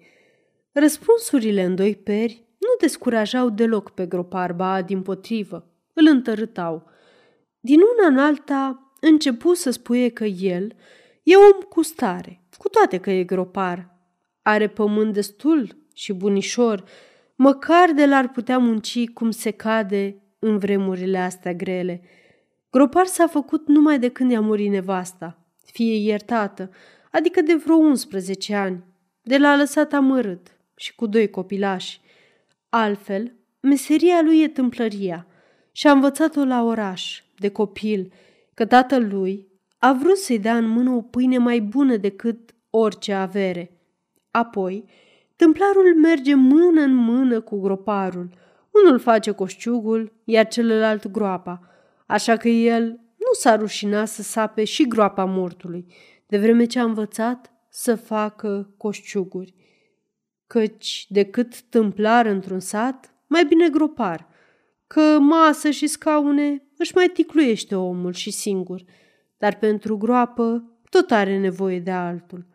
Răspunsurile 0.73 1.63
în 1.63 1.75
doi 1.75 1.97
peri 1.97 2.45
nu 2.59 2.69
descurajau 2.81 3.51
deloc 3.51 3.91
pe 3.91 4.07
groparba, 4.07 4.83
din 4.83 5.03
potrivă, 5.03 5.71
îl 5.93 6.07
întărâtau. 6.07 6.91
Din 7.61 7.79
una 7.81 8.09
în 8.09 8.19
alta 8.19 8.93
începu 9.01 9.55
să 9.55 9.71
spuie 9.71 10.09
că 10.09 10.25
el 10.25 10.73
e 11.23 11.37
om 11.37 11.61
cu 11.69 11.83
stare, 11.83 12.43
cu 12.59 12.69
toate 12.69 12.99
că 12.99 13.11
e 13.11 13.25
gropar. 13.25 13.97
Are 14.43 14.69
pământ 14.69 15.13
destul 15.13 15.77
și 15.95 16.13
bunișor, 16.13 16.85
măcar 17.43 17.93
de 17.93 18.07
l-ar 18.07 18.29
putea 18.29 18.59
munci 18.59 19.11
cum 19.11 19.31
se 19.31 19.51
cade 19.51 20.17
în 20.39 20.59
vremurile 20.59 21.19
astea 21.19 21.53
grele– 21.53 22.03
Gropar 22.73 23.07
s-a 23.07 23.27
făcut 23.27 23.69
numai 23.69 23.99
de 23.99 24.09
când 24.09 24.31
i-a 24.31 24.41
murit 24.41 24.71
nevasta, 24.71 25.39
fie 25.65 25.95
iertată, 25.95 26.71
adică 27.11 27.41
de 27.41 27.55
vreo 27.55 27.77
11 27.77 28.55
ani, 28.55 28.85
de 29.23 29.39
l-a 29.39 29.57
lăsat 29.57 29.93
amărât 29.93 30.57
și 30.77 30.95
cu 30.95 31.07
doi 31.07 31.31
copilași. 31.31 32.01
Altfel, 32.69 33.35
meseria 33.61 34.23
lui 34.23 34.43
e 34.43 34.49
tâmplăria 34.49 35.27
și 35.73 35.87
a 35.87 35.93
învățat-o 35.93 36.45
la 36.45 36.63
oraș, 36.63 37.23
de 37.39 37.49
copil, 37.49 38.13
că 38.55 38.67
tatăl 38.67 39.09
lui 39.09 39.49
a 39.79 39.93
vrut 39.93 40.17
să-i 40.17 40.39
dea 40.39 40.57
în 40.57 40.69
mână 40.69 40.91
o 40.91 41.01
pâine 41.01 41.39
mai 41.39 41.61
bună 41.61 41.97
decât 41.97 42.55
orice 42.71 43.13
avere. 43.13 43.81
Apoi, 44.31 44.85
tâmplarul 45.43 45.95
merge 46.03 46.35
mână 46.35 46.81
în 46.81 46.95
mână 46.95 47.41
cu 47.41 47.61
groparul. 47.61 48.29
Unul 48.85 48.99
face 48.99 49.31
coșciugul, 49.31 50.13
iar 50.25 50.49
celălalt 50.49 51.09
groapa– 51.09 51.61
așa 52.13 52.37
că 52.37 52.49
el 52.49 52.87
nu 53.17 53.33
s-a 53.33 53.57
rușinat 53.57 54.09
să 54.09 54.23
sape 54.23 54.65
și 54.65 54.89
groapa 54.89 55.25
mortului, 55.25 55.87
de 56.27 56.39
vreme 56.39 56.65
ce 56.65 56.79
a 56.79 56.85
învățat 56.85 57.53
să 57.69 57.95
facă 57.95 58.75
coșciuguri. 58.77 59.55
Căci 60.47 61.07
decât 61.09 61.63
tâmplar 61.63 62.27
într-un 62.27 62.61
sat, 62.61 63.15
mai 63.27 63.45
bine 63.45 63.69
gropar, 63.69 64.29
că 64.87 65.19
masă 65.21 65.71
și 65.71 65.87
scaune 65.87 66.63
își 66.77 66.93
mai 66.95 67.09
ticluiește 67.09 67.75
omul 67.75 68.13
și 68.13 68.31
singur, 68.31 68.85
dar 69.39 69.59
pentru 69.59 69.97
groapă 69.97 70.65
tot 70.91 71.11
are 71.11 71.39
nevoie 71.39 71.79
de 71.79 71.91
altul. 71.91 72.47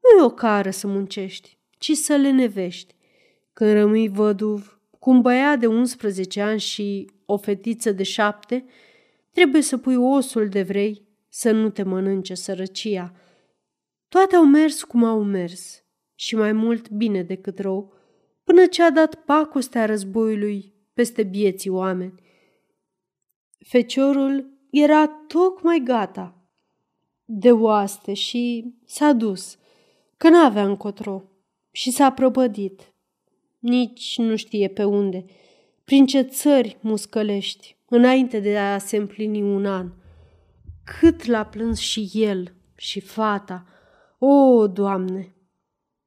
Nu 0.00 0.22
e 0.22 0.24
o 0.24 0.30
cară 0.30 0.70
să 0.70 0.86
muncești, 0.86 1.58
ci 1.78 1.92
să 1.92 2.14
le 2.14 2.30
nevești. 2.30 2.94
Când 3.52 3.72
rămâi 3.72 4.08
văduv, 4.08 4.80
cu 4.98 5.10
un 5.10 5.20
băiat 5.20 5.58
de 5.58 5.66
11 5.66 6.40
ani 6.40 6.60
și 6.60 7.10
o 7.24 7.36
fetiță 7.36 7.92
de 7.92 8.02
șapte, 8.02 8.64
Trebuie 9.36 9.62
să 9.62 9.78
pui 9.78 9.96
osul 9.96 10.48
de 10.48 10.62
vrei 10.62 11.08
să 11.28 11.50
nu 11.50 11.70
te 11.70 11.82
mănânce 11.82 12.34
sărăcia. 12.34 13.14
Toate 14.08 14.36
au 14.36 14.44
mers 14.44 14.82
cum 14.82 15.04
au 15.04 15.22
mers 15.22 15.84
și 16.14 16.36
mai 16.36 16.52
mult 16.52 16.90
bine 16.90 17.22
decât 17.22 17.58
rău, 17.58 17.92
până 18.44 18.66
ce 18.66 18.82
a 18.82 18.90
dat 18.90 19.14
pacostea 19.14 19.86
războiului 19.86 20.74
peste 20.92 21.22
bieții 21.22 21.70
oameni. 21.70 22.14
Feciorul 23.58 24.50
era 24.70 25.06
tocmai 25.06 25.80
gata 25.84 26.50
de 27.24 27.52
oaste 27.52 28.12
și 28.12 28.74
s-a 28.84 29.12
dus, 29.12 29.58
că 30.16 30.28
n-avea 30.28 30.64
încotro 30.64 31.22
și 31.76 31.90
s-a 31.90 32.10
prăbădit. 32.10 32.92
Nici 33.58 34.18
nu 34.18 34.36
știe 34.36 34.68
pe 34.68 34.84
unde, 34.84 35.24
prin 35.84 36.06
ce 36.06 36.20
țări 36.20 36.78
muscălești, 36.80 37.76
înainte 37.88 38.40
de 38.40 38.58
a 38.58 38.78
se 38.78 38.96
împlini 38.96 39.42
un 39.42 39.66
an. 39.66 39.92
Cât 41.00 41.24
l-a 41.24 41.44
plâns 41.44 41.78
și 41.78 42.10
el 42.12 42.54
și 42.76 43.00
fata, 43.00 43.66
o, 44.18 44.66
Doamne! 44.66 45.34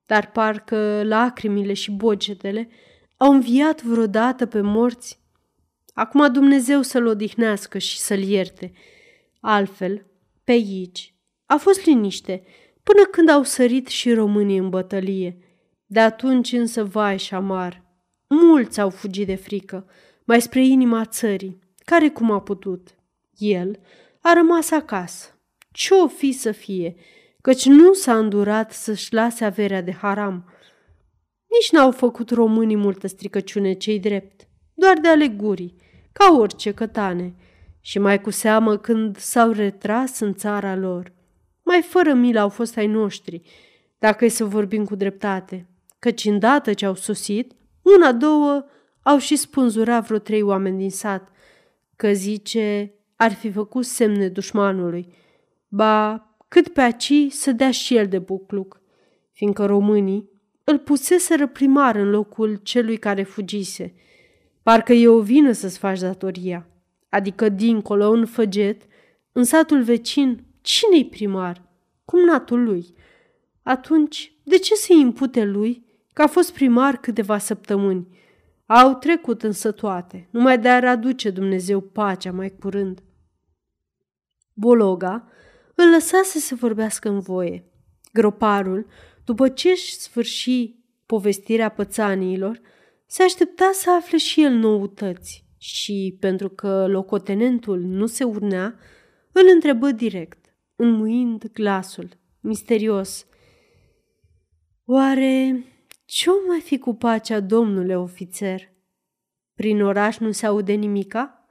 Dar 0.05 0.31
parcă 0.31 1.03
lacrimile 1.03 1.73
și 1.73 1.91
bogetele 1.91 2.69
au 3.17 3.31
înviat 3.31 3.83
vreodată 3.83 4.45
pe 4.45 4.61
morți. 4.61 5.19
Acum 5.93 6.31
Dumnezeu 6.31 6.81
să-l 6.81 7.05
odihnească 7.05 7.77
și 7.77 7.97
să-l 7.97 8.23
ierte. 8.23 8.71
Altfel, 9.39 10.05
pe 10.43 10.51
aici, 10.51 11.15
a 11.45 11.55
fost 11.55 11.85
liniște, 11.85 12.43
până 12.83 13.03
când 13.03 13.29
au 13.29 13.43
sărit 13.43 13.87
și 13.87 14.13
românii 14.13 14.57
în 14.57 14.69
bătălie. 14.69 15.43
De 15.91 15.99
atunci 15.99 16.51
însă, 16.51 16.83
vai 16.83 17.17
și 17.17 17.25
șamar, 17.25 17.83
mulți 18.27 18.81
au 18.81 18.89
fugit 18.89 19.27
de 19.27 19.35
frică, 19.35 19.85
mai 20.23 20.41
spre 20.41 20.65
inima 20.65 21.05
țării, 21.05 21.59
care 21.85 22.09
cum 22.09 22.31
a 22.31 22.41
putut. 22.41 22.95
El 23.37 23.79
a 24.21 24.33
rămas 24.33 24.71
acasă. 24.71 25.39
Ce-o 25.71 26.07
fi 26.07 26.31
să 26.31 26.51
fie, 26.51 26.95
căci 27.41 27.65
nu 27.65 27.93
s-a 27.93 28.17
îndurat 28.17 28.71
să-și 28.71 29.13
lase 29.13 29.45
averea 29.45 29.81
de 29.81 29.91
haram. 29.91 30.45
Nici 31.47 31.71
n-au 31.71 31.91
făcut 31.91 32.29
românii 32.29 32.75
multă 32.75 33.07
stricăciune 33.07 33.73
cei 33.73 33.99
drept, 33.99 34.47
doar 34.73 34.97
de 34.97 35.07
alegurii, 35.07 35.75
ca 36.11 36.35
orice 36.37 36.71
cătane, 36.71 37.35
și 37.81 37.99
mai 37.99 38.21
cu 38.21 38.29
seamă 38.29 38.77
când 38.77 39.17
s-au 39.17 39.51
retras 39.51 40.19
în 40.19 40.33
țara 40.33 40.75
lor. 40.75 41.13
Mai 41.63 41.81
fără 41.81 42.13
milă 42.13 42.39
au 42.39 42.49
fost 42.49 42.77
ai 42.77 42.87
noștri, 42.87 43.41
dacă 43.99 44.25
e 44.25 44.27
să 44.27 44.45
vorbim 44.45 44.85
cu 44.85 44.95
dreptate, 44.95 45.68
căci 45.99 46.25
îndată 46.25 46.73
ce 46.73 46.85
au 46.85 46.95
sosit, 46.95 47.51
una, 47.81 48.11
două, 48.11 48.65
au 49.01 49.17
și 49.17 49.35
spunzurat 49.35 50.05
vreo 50.05 50.17
trei 50.17 50.41
oameni 50.41 50.77
din 50.77 50.89
sat, 50.89 51.31
că 51.95 52.11
zice 52.11 52.93
ar 53.15 53.33
fi 53.33 53.51
făcut 53.51 53.85
semne 53.85 54.27
dușmanului. 54.27 55.13
Ba, 55.67 56.23
cât 56.47 56.67
pe 56.67 56.81
aci 56.81 57.13
să 57.29 57.51
dea 57.51 57.71
și 57.71 57.95
el 57.95 58.07
de 58.07 58.19
bucluc, 58.19 58.81
fiindcă 59.31 59.65
românii 59.65 60.29
îl 60.63 60.77
puseseră 60.77 61.47
primar 61.47 61.95
în 61.95 62.09
locul 62.09 62.55
celui 62.55 62.97
care 62.97 63.23
fugise. 63.23 63.93
Parcă 64.63 64.93
e 64.93 65.07
o 65.07 65.21
vină 65.21 65.51
să-ți 65.51 65.77
faci 65.77 65.99
datoria, 65.99 66.67
adică 67.09 67.49
dincolo, 67.49 68.09
în 68.09 68.25
făget, 68.25 68.81
în 69.31 69.43
satul 69.43 69.83
vecin, 69.83 70.43
cine-i 70.61 71.05
primar? 71.05 71.61
Cumnatul 72.05 72.63
lui. 72.63 72.93
Atunci, 73.63 74.33
de 74.43 74.57
ce 74.57 74.75
să-i 74.75 74.99
impute 74.99 75.43
lui 75.43 75.88
că 76.19 76.25
a 76.25 76.27
fost 76.27 76.53
primar 76.53 76.97
câteva 76.97 77.37
săptămâni? 77.37 78.07
Au 78.65 78.93
trecut 78.95 79.43
însă 79.43 79.71
toate, 79.71 80.27
numai 80.31 80.59
de 80.59 80.69
a 80.69 80.89
aduce 80.89 81.29
Dumnezeu 81.29 81.81
pacea 81.81 82.31
mai 82.31 82.55
curând. 82.59 83.03
Bologa 84.53 85.27
îl 85.75 85.89
lăsa 85.89 86.21
să 86.23 86.39
se 86.39 86.55
vorbească 86.55 87.09
în 87.09 87.19
voie. 87.19 87.71
Groparul, 88.13 88.87
după 89.23 89.49
ce 89.49 89.69
își 89.69 89.93
sfârși 89.93 90.75
povestirea 91.05 91.69
pățaniilor, 91.69 92.61
se 93.05 93.23
aștepta 93.23 93.69
să 93.73 93.91
afle 93.91 94.17
și 94.17 94.43
el 94.43 94.51
noutăți 94.53 95.45
și, 95.57 96.17
pentru 96.19 96.49
că 96.49 96.87
locotenentul 96.87 97.79
nu 97.79 98.05
se 98.05 98.23
urnea, 98.23 98.75
îl 99.31 99.43
întrebă 99.53 99.91
direct, 99.91 100.55
înmuind 100.75 101.51
glasul, 101.53 102.09
misterios. 102.39 103.25
Oare 104.85 105.63
ce-o 106.09 106.33
mai 106.47 106.59
fi 106.59 106.77
cu 106.77 106.93
pacea, 106.95 107.39
domnule 107.39 107.97
ofițer? 107.97 108.69
Prin 109.55 109.81
oraș 109.81 110.17
nu 110.17 110.31
se 110.31 110.45
aude 110.45 110.73
nimica? 110.73 111.47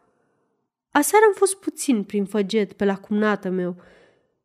Aseară 0.91 1.25
am 1.27 1.33
fost 1.35 1.57
puțin 1.57 2.03
prin 2.03 2.25
făget 2.25 2.73
pe 2.73 2.85
la 2.85 2.97
cumnată 2.97 3.49
meu 3.49 3.77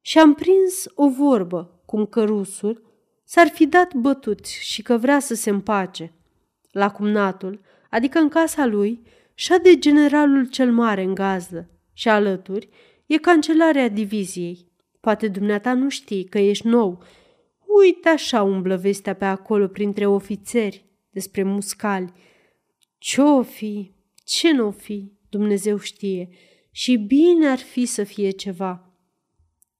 și 0.02 0.20
am 0.20 0.34
prins 0.34 0.86
o 0.96 1.10
vorbă 1.10 1.82
cum 1.86 2.06
că 2.06 2.24
rusul 2.24 2.84
s-ar 3.24 3.48
fi 3.48 3.68
dat 3.68 3.94
bătut 3.94 4.46
și 4.46 4.82
că 4.82 4.98
vrea 4.98 5.20
să 5.20 5.34
se 5.34 5.50
împace. 5.50 6.14
La 6.72 6.92
cumnatul, 6.92 7.62
adică 7.90 8.20
în 8.20 8.30
casa 8.30 8.66
lui, 8.66 9.02
de 9.64 9.78
generalul 9.78 10.50
cel 10.50 10.72
mare 10.72 11.04
în 11.04 11.14
gazdă 11.14 11.70
și 11.94 12.10
alături 12.10 12.70
e 13.06 13.18
cancelarea 13.18 13.88
diviziei. 13.88 14.72
Poate 15.00 15.28
dumneata 15.28 15.74
nu 15.74 15.90
știi 15.90 16.24
că 16.24 16.38
ești 16.40 16.68
nou. 16.68 17.04
Uite 17.82 18.10
așa 18.10 18.44
umblă 18.44 18.76
vestea 18.76 19.14
pe 19.14 19.26
acolo 19.26 19.68
printre 19.68 20.06
ofițeri 20.06 20.86
despre 21.10 21.44
muscali. 21.44 22.12
Ce-o 22.98 23.44
fi? 23.44 23.92
Ce 24.26 24.52
n-o 24.52 24.72
fi? 24.72 25.12
Dumnezeu 25.30 25.78
știe. 25.78 26.30
Și 26.72 26.98
bine 26.98 27.48
ar 27.48 27.58
fi 27.58 27.86
să 27.86 28.04
fie 28.04 28.30
ceva. 28.30 28.94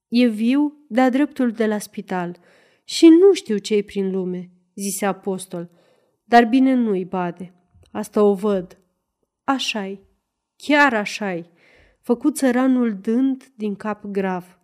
E 0.08 0.26
viu 0.26 0.84
de-a 0.88 1.10
dreptul 1.10 1.50
de 1.50 1.66
la 1.66 1.78
spital 1.78 2.38
și 2.84 3.06
nu 3.06 3.32
știu 3.32 3.56
ce 3.56 3.82
prin 3.82 4.10
lume, 4.10 4.50
zise 4.74 5.06
apostol, 5.06 5.70
dar 6.24 6.44
bine 6.44 6.74
nu-i 6.74 7.04
bade. 7.04 7.54
Asta 7.92 8.22
o 8.22 8.34
văd. 8.34 8.78
Așa-i, 9.44 10.00
chiar 10.56 10.94
așa-i, 10.94 11.50
făcut 12.00 12.36
țăranul 12.36 12.98
dând 13.00 13.52
din 13.56 13.74
cap 13.74 14.04
grav. 14.04 14.58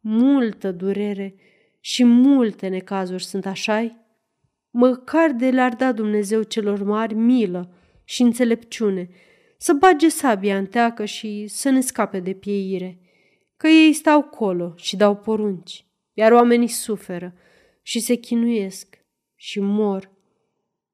Multă 0.00 0.72
durere 0.72 1.34
și 1.88 2.04
multe 2.04 2.68
necazuri 2.68 3.24
sunt 3.24 3.46
așa 3.46 3.96
Măcar 4.70 5.30
de 5.30 5.50
le-ar 5.50 5.74
da 5.74 5.92
Dumnezeu 5.92 6.42
celor 6.42 6.82
mari 6.82 7.14
milă 7.14 7.72
și 8.04 8.22
înțelepciune, 8.22 9.08
să 9.58 9.72
bage 9.72 10.08
sabia 10.08 10.56
în 10.56 10.66
teacă 10.66 11.04
și 11.04 11.46
să 11.46 11.68
ne 11.68 11.80
scape 11.80 12.20
de 12.20 12.32
pieire 12.32 13.00
că 13.56 13.68
ei 13.68 13.92
stau 13.92 14.22
colo 14.22 14.72
și 14.76 14.96
dau 14.96 15.16
porunci, 15.16 15.86
iar 16.12 16.32
oamenii 16.32 16.68
suferă 16.68 17.34
și 17.82 18.00
se 18.00 18.14
chinuiesc 18.14 19.04
și 19.34 19.60
mor, 19.60 20.10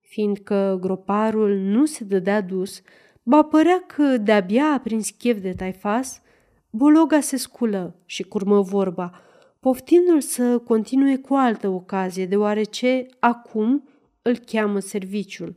fiindcă 0.00 0.78
groparul 0.81 1.57
nu 1.57 1.85
se 1.85 2.05
dădea 2.05 2.40
dus, 2.40 2.83
ba 3.22 3.42
părea 3.42 3.85
că 3.87 4.16
de-abia 4.16 4.64
a 4.64 4.81
prins 4.81 5.11
chef 5.11 5.40
de 5.40 5.52
taifas, 5.52 6.22
Bologa 6.70 7.20
se 7.20 7.37
sculă 7.37 8.02
și 8.07 8.22
curmă 8.22 8.61
vorba, 8.61 9.20
poftindu-l 9.62 10.20
să 10.20 10.59
continue 10.59 11.16
cu 11.16 11.35
altă 11.35 11.68
ocazie, 11.68 12.27
deoarece 12.27 13.07
acum 13.18 13.88
îl 14.22 14.37
cheamă 14.37 14.79
serviciul. 14.79 15.57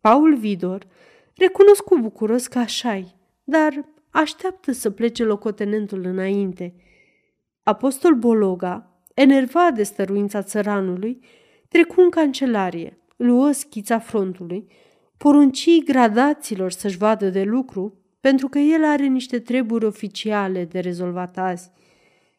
Paul 0.00 0.36
Vidor 0.36 0.86
recunoscu 1.36 1.98
bucuros 1.98 2.46
că 2.46 2.58
așa 2.58 2.94
dar 3.44 3.84
așteaptă 4.10 4.72
să 4.72 4.90
plece 4.90 5.24
locotenentul 5.24 6.04
înainte. 6.04 6.74
Apostol 7.62 8.14
Bologa, 8.14 9.02
enervat 9.14 9.74
de 9.74 9.82
stăruința 9.82 10.42
țăranului, 10.42 11.24
trecu 11.68 12.00
în 12.00 12.10
cancelarie, 12.10 12.98
luă 13.16 13.50
schița 13.52 13.98
frontului, 13.98 14.66
porunci 15.16 15.82
gradaților 15.84 16.70
să-și 16.70 16.96
vadă 16.96 17.28
de 17.28 17.42
lucru, 17.42 17.94
pentru 18.20 18.48
că 18.48 18.58
el 18.58 18.84
are 18.84 19.06
niște 19.06 19.38
treburi 19.38 19.84
oficiale 19.84 20.64
de 20.64 20.78
rezolvat 20.78 21.38
azi. 21.38 21.70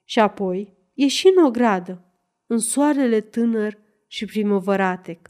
Și 0.04 0.20
apoi 0.20 0.80
ieși 1.02 1.28
în 1.36 1.44
o 1.44 1.52
gradă, 1.52 2.06
în 2.48 2.58
soarele 2.58 3.22
tânăr 3.22 3.78
și 4.08 4.26
primăvăratec. 4.26 5.30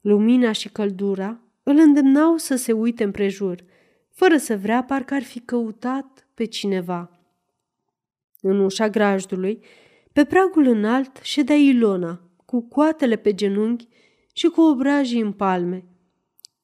Lumina 0.00 0.52
și 0.52 0.68
căldura 0.68 1.40
îl 1.62 1.76
îndemnau 1.78 2.36
să 2.36 2.54
se 2.54 2.72
uite 2.72 3.04
împrejur– 3.04 3.64
fără 4.12 4.36
să 4.36 4.56
vrea, 4.56 4.82
parcă 4.82 5.14
ar 5.14 5.22
fi 5.22 5.40
căutat 5.40 6.28
pe 6.34 6.44
cineva. 6.44 7.20
În 8.40 8.60
ușa 8.60 8.88
grajdului, 8.88 9.64
pe 10.12 10.24
pragul 10.24 10.66
înalt, 10.66 11.18
ședea 11.22 11.56
Ilona, 11.56 12.20
cu 12.44 12.68
coatele 12.68 13.16
pe 13.16 13.34
genunchi 13.34 13.88
și 14.32 14.46
cu 14.46 14.60
obrajii 14.60 15.20
în 15.20 15.32
palme. 15.32 15.84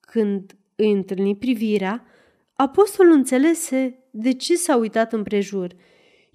Când 0.00 0.56
îi 0.76 0.92
întâlni 0.92 1.36
privirea, 1.36 2.04
apostolul 2.52 3.12
înțelese 3.12 3.98
de 4.10 4.32
ce 4.32 4.56
s-a 4.56 4.76
uitat 4.76 5.12
împrejur 5.12 5.74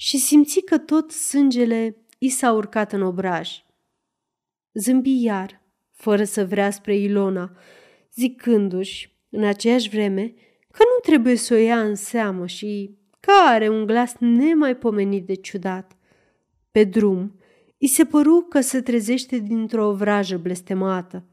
și 0.03 0.17
simți 0.17 0.59
că 0.59 0.77
tot 0.77 1.11
sângele 1.11 1.97
i 2.17 2.29
s-a 2.29 2.51
urcat 2.51 2.93
în 2.93 3.01
obraj. 3.01 3.49
Zâmbi 4.73 5.23
iar, 5.23 5.61
fără 5.91 6.23
să 6.23 6.45
vrea 6.45 6.71
spre 6.71 6.95
Ilona, 6.97 7.57
zicându-și, 8.13 9.15
în 9.29 9.43
aceeași 9.43 9.89
vreme, 9.89 10.33
că 10.71 10.83
nu 10.83 10.99
trebuie 11.01 11.35
să 11.35 11.53
o 11.53 11.57
ia 11.57 11.81
în 11.81 11.95
seamă 11.95 12.47
și 12.47 12.97
că 13.19 13.31
are 13.47 13.69
un 13.69 13.85
glas 13.85 14.15
nemaipomenit 14.19 15.25
de 15.25 15.33
ciudat. 15.33 15.97
Pe 16.71 16.83
drum, 16.83 17.39
i 17.77 17.87
se 17.87 18.05
păru 18.05 18.45
că 18.49 18.61
se 18.61 18.81
trezește 18.81 19.37
dintr-o 19.37 19.93
vrajă 19.93 20.37
blestemată. 20.37 21.25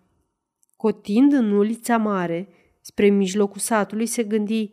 Cotind 0.76 1.32
în 1.32 1.52
ulița 1.52 1.96
mare, 1.96 2.48
spre 2.80 3.08
mijlocul 3.08 3.60
satului, 3.60 4.06
se 4.06 4.22
gândi 4.22 4.70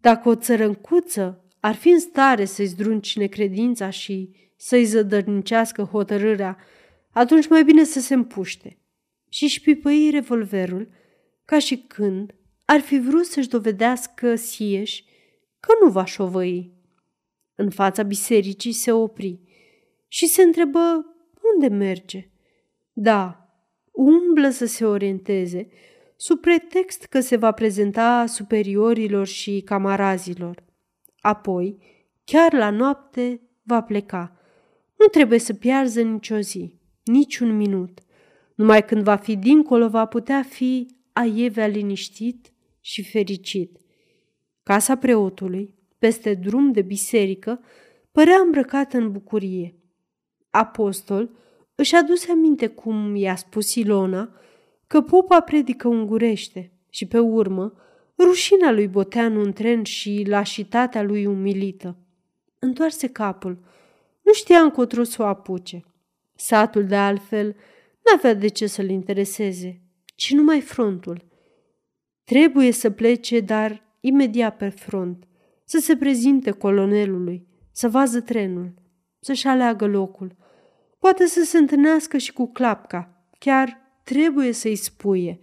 dacă 0.00 0.28
o 0.28 0.34
țărâncuță 0.34 1.44
ar 1.60 1.74
fi 1.74 1.88
în 1.88 2.00
stare 2.00 2.44
să-i 2.44 2.66
zdrunci 2.66 3.16
necredința 3.16 3.90
și 3.90 4.30
să-i 4.56 4.84
zădărnicească 4.84 5.82
hotărârea, 5.82 6.56
atunci 7.10 7.48
mai 7.48 7.64
bine 7.64 7.84
să 7.84 8.00
se 8.00 8.14
împuște. 8.14 8.78
Și 9.28 9.44
își 9.44 9.60
pipăi 9.60 10.08
revolverul, 10.10 10.88
ca 11.44 11.58
și 11.58 11.76
când 11.76 12.34
ar 12.64 12.80
fi 12.80 12.98
vrut 12.98 13.24
să-și 13.24 13.48
dovedească 13.48 14.34
sieși 14.34 15.04
că 15.60 15.72
nu 15.84 15.90
va 15.90 16.04
șovăi. 16.04 16.72
În 17.54 17.70
fața 17.70 18.02
bisericii 18.02 18.72
se 18.72 18.92
opri 18.92 19.40
și 20.08 20.26
se 20.26 20.42
întrebă 20.42 21.06
unde 21.54 21.74
merge. 21.74 22.30
Da, 22.92 23.48
umblă 23.90 24.48
să 24.50 24.66
se 24.66 24.84
orienteze, 24.84 25.68
sub 26.16 26.40
pretext 26.40 27.04
că 27.04 27.20
se 27.20 27.36
va 27.36 27.52
prezenta 27.52 28.26
superiorilor 28.26 29.26
și 29.26 29.60
camarazilor. 29.64 30.68
Apoi, 31.20 31.78
chiar 32.24 32.52
la 32.52 32.70
noapte, 32.70 33.40
va 33.62 33.82
pleca. 33.82 34.36
Nu 34.98 35.06
trebuie 35.06 35.38
să 35.38 35.54
piarză 35.54 36.02
nicio 36.02 36.38
zi, 36.38 36.78
nici 37.04 37.38
un 37.38 37.56
minut. 37.56 38.00
Numai 38.54 38.84
când 38.84 39.02
va 39.02 39.16
fi 39.16 39.36
dincolo, 39.36 39.88
va 39.88 40.06
putea 40.06 40.42
fi 40.42 40.86
aievea 41.12 41.66
liniștit 41.66 42.52
și 42.80 43.02
fericit. 43.02 43.78
Casa 44.62 44.96
preotului, 44.96 45.74
peste 45.98 46.34
drum 46.34 46.72
de 46.72 46.82
biserică, 46.82 47.60
părea 48.12 48.36
îmbrăcată 48.44 48.96
în 48.96 49.12
bucurie. 49.12 49.74
Apostol 50.50 51.30
își 51.74 51.94
aduse 51.94 52.30
aminte 52.30 52.66
cum 52.66 53.16
i-a 53.16 53.36
spus 53.36 53.74
Ilona 53.74 54.34
că 54.86 55.00
popa 55.00 55.40
predică 55.40 55.88
ungurește 55.88 56.72
și 56.88 57.06
pe 57.06 57.18
urmă 57.18 57.72
rușinea 58.22 58.70
lui 58.70 58.88
Boteanu 58.88 59.40
în 59.40 59.52
tren 59.52 59.82
și 59.82 60.24
lașitatea 60.28 61.02
lui 61.02 61.26
umilită. 61.26 61.96
Întoarse 62.58 63.08
capul. 63.08 63.58
Nu 64.22 64.32
știa 64.32 64.60
încotro 64.60 65.02
să 65.02 65.22
o 65.22 65.24
apuce. 65.24 65.84
Satul, 66.34 66.86
de 66.86 66.96
altfel, 66.96 67.56
n-avea 68.04 68.34
de 68.34 68.48
ce 68.48 68.66
să-l 68.66 68.88
intereseze, 68.88 69.82
ci 70.14 70.32
numai 70.32 70.60
frontul. 70.60 71.28
Trebuie 72.24 72.70
să 72.70 72.90
plece, 72.90 73.40
dar 73.40 73.96
imediat 74.00 74.56
pe 74.56 74.68
front, 74.68 75.24
să 75.64 75.78
se 75.78 75.96
prezinte 75.96 76.50
colonelului, 76.50 77.46
să 77.72 77.88
vază 77.88 78.20
trenul, 78.20 78.74
să-și 79.20 79.46
aleagă 79.46 79.86
locul. 79.86 80.36
Poate 80.98 81.26
să 81.26 81.44
se 81.44 81.58
întâlnească 81.58 82.16
și 82.16 82.32
cu 82.32 82.52
clapca, 82.52 83.24
chiar 83.38 83.78
trebuie 84.04 84.52
să-i 84.52 84.76
spuie. 84.76 85.38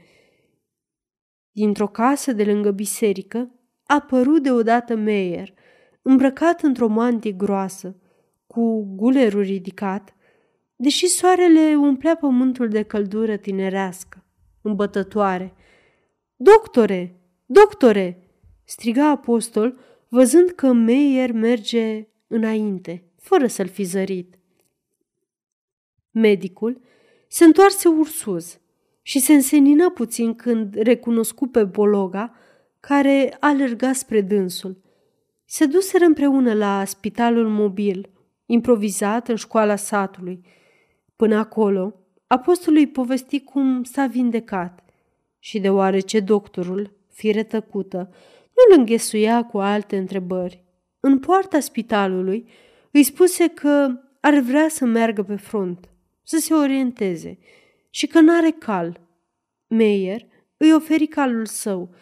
Dintr-o 1.58 1.88
casă 1.88 2.32
de 2.32 2.44
lângă 2.44 2.72
biserică 2.72 3.52
a 3.84 3.94
apărut 3.94 4.44
deodată 4.44 4.96
Meyer, 4.96 5.54
îmbrăcat 6.02 6.62
într-o 6.62 6.88
mantie 6.88 7.32
groasă, 7.32 7.96
cu 8.48 8.84
gulerul 8.96 9.42
ridicat, 9.42 10.16
deși 10.76 11.08
soarele 11.08 11.76
umplea 11.76 12.16
pământul 12.16 12.68
de 12.68 12.84
căldură 12.84 13.38
tinerească, 13.38 14.26
îmbătătoare. 14.62 15.54
Doctore! 16.36 17.22
Doctore! 17.46 18.32
striga 18.64 19.10
apostol, 19.10 19.80
văzând 20.08 20.50
că 20.50 20.72
Meyer 20.72 21.32
merge 21.32 22.08
înainte, 22.28 23.12
fără 23.16 23.48
să-l 23.48 23.68
fi 23.68 23.84
zărit. 23.84 24.40
Medicul 26.12 26.82
se 27.28 27.44
întoarse 27.44 27.88
ursuz 27.88 28.60
și 29.08 29.20
se 29.20 29.34
însenină 29.34 29.90
puțin 29.90 30.36
când 30.36 30.76
recunoscu 30.76 31.48
pe 31.48 31.64
Bologa, 31.64 32.34
care 32.80 33.38
alerga 33.40 33.94
spre 33.94 34.22
dânsul. 34.22 34.82
Se 35.46 35.66
duseră 35.66 36.06
împreună 36.06 36.54
la 36.54 36.86
spitalul 36.86 37.48
mobil, 37.50 38.10
improvizat 38.46 39.28
în 39.28 39.36
școala 39.36 39.76
satului. 39.76 40.46
Până 41.16 41.38
acolo, 41.38 41.94
apostolul 42.28 42.80
îi 42.80 42.88
povesti 42.88 43.40
cum 43.40 43.84
s-a 43.84 44.06
vindecat 44.06 44.84
și 45.40 45.60
deoarece 45.60 46.20
doctorul, 46.20 46.98
fire 47.08 47.44
tăcută, 47.44 48.10
nu-l 48.56 48.80
înghesuia 48.80 49.44
cu 49.44 49.58
alte 49.58 49.98
întrebări. 49.98 50.64
În 51.00 51.20
poarta 51.20 51.60
spitalului 51.60 52.50
îi 52.92 53.04
spuse 53.04 53.48
că 53.48 54.00
ar 54.20 54.40
vrea 54.40 54.68
să 54.70 54.86
meargă 54.86 55.24
pe 55.24 55.36
front, 55.36 55.90
să 56.24 56.38
se 56.38 56.54
orienteze 56.54 57.38
și 57.98 58.08
că 58.08 58.20
n-are 58.20 58.52
cal. 58.52 59.02
Meyer 59.68 60.26
îi 60.58 60.74
oferi 60.74 61.08
calul 61.08 61.46
său, 61.46 61.94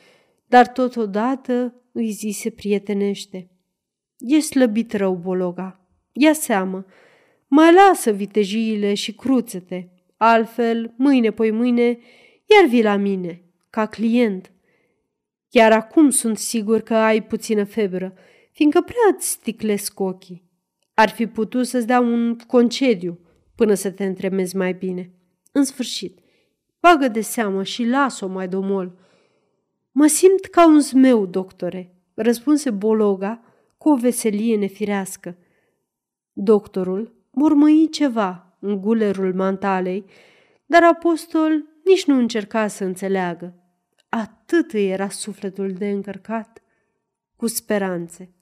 dar 0.45 0.67
totodată 0.67 1.81
îi 1.91 2.11
zise 2.11 2.49
prietenește. 2.49 3.49
E 4.17 4.39
slăbit 4.39 4.93
rău, 4.93 5.15
Bologa. 5.15 5.87
Ia 6.11 6.33
seamă, 6.33 6.85
mai 7.47 7.73
lasă 7.73 8.11
vitejiile 8.11 8.93
și 8.93 9.13
cruțete, 9.13 9.91
altfel, 10.17 10.93
mâine 10.97 11.31
poi 11.31 11.51
mâine, 11.51 11.99
iar 12.45 12.69
vii 12.69 12.83
la 12.83 12.95
mine, 12.95 13.43
ca 13.69 13.85
client. 13.85 14.51
Chiar 15.49 15.71
acum 15.71 16.09
sunt 16.09 16.37
sigur 16.37 16.81
că 16.81 16.95
ai 16.95 17.23
puțină 17.23 17.63
febră, 17.63 18.13
fiindcă 18.51 18.81
prea 18.81 19.15
îți 19.15 19.29
sticlesc 19.29 19.99
ochii. 19.99 20.43
Ar 20.93 21.09
fi 21.09 21.27
putut 21.27 21.67
să-ți 21.67 21.87
dea 21.87 21.99
un 21.99 22.37
concediu 22.47 23.19
până 23.55 23.73
să 23.73 23.91
te 23.91 24.05
întremezi 24.05 24.55
mai 24.55 24.73
bine. 24.73 25.14
În 25.57 25.63
sfârșit, 25.63 26.19
bagă 26.79 27.07
de 27.07 27.21
seamă 27.21 27.63
și 27.63 27.83
las-o 27.85 28.27
mai 28.27 28.47
domol. 28.47 28.97
Mă 29.91 30.07
simt 30.07 30.45
ca 30.45 30.67
un 30.67 30.79
zmeu, 30.79 31.25
doctore, 31.25 31.95
răspunse 32.13 32.71
Bologa 32.71 33.41
cu 33.77 33.89
o 33.89 33.95
veselie 33.95 34.57
nefirească. 34.57 35.37
Doctorul 36.33 37.15
murmăi 37.31 37.89
ceva 37.91 38.57
în 38.59 38.81
gulerul 38.81 39.33
mantalei, 39.33 40.05
dar 40.65 40.83
apostol 40.83 41.65
nici 41.83 42.05
nu 42.05 42.17
încerca 42.17 42.67
să 42.67 42.83
înțeleagă. 42.83 43.53
Atât 44.09 44.71
îi 44.71 44.89
era 44.89 45.09
sufletul 45.09 45.71
de 45.71 45.89
încărcat 45.89 46.61
cu 47.35 47.47
speranțe. 47.47 48.34